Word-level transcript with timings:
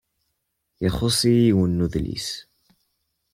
Ixuṣṣ-iyi 0.87 1.43
yiwen 1.45 1.77
n 1.81 1.83
wedlis! 1.83 2.29